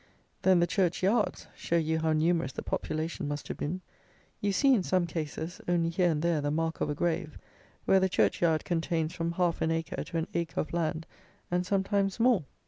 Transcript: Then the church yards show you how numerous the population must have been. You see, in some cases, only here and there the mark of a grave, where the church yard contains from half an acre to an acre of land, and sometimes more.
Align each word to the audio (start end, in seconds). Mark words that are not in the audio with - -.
Then 0.41 0.59
the 0.59 0.65
church 0.65 1.03
yards 1.03 1.45
show 1.55 1.77
you 1.77 1.99
how 1.99 2.11
numerous 2.13 2.51
the 2.53 2.63
population 2.63 3.27
must 3.27 3.47
have 3.49 3.57
been. 3.57 3.81
You 4.39 4.51
see, 4.51 4.73
in 4.73 4.81
some 4.81 5.05
cases, 5.05 5.61
only 5.67 5.89
here 5.89 6.09
and 6.09 6.23
there 6.23 6.41
the 6.41 6.49
mark 6.49 6.81
of 6.81 6.89
a 6.89 6.95
grave, 6.95 7.37
where 7.85 7.99
the 7.99 8.09
church 8.09 8.41
yard 8.41 8.65
contains 8.65 9.13
from 9.13 9.33
half 9.33 9.61
an 9.61 9.69
acre 9.69 10.03
to 10.03 10.17
an 10.17 10.25
acre 10.33 10.59
of 10.61 10.73
land, 10.73 11.05
and 11.51 11.67
sometimes 11.67 12.19
more. 12.19 12.45